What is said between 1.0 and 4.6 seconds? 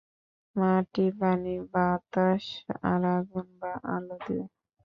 পানি, বাতাস আর আগুন বা আলো দিয়ে।